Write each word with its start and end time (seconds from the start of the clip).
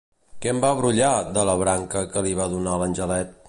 Què 0.45 0.49
en 0.53 0.61
va 0.63 0.71
brollar, 0.79 1.11
de 1.37 1.43
la 1.51 1.55
branca 1.61 2.05
que 2.15 2.27
li 2.29 2.35
va 2.41 2.49
donar 2.55 2.77
l'angelet? 2.85 3.37